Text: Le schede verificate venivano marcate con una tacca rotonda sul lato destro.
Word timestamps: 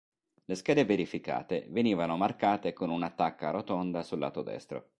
Le 0.45 0.55
schede 0.55 0.83
verificate 0.83 1.67
venivano 1.69 2.17
marcate 2.17 2.73
con 2.73 2.89
una 2.89 3.11
tacca 3.11 3.51
rotonda 3.51 4.01
sul 4.01 4.17
lato 4.17 4.41
destro. 4.41 4.89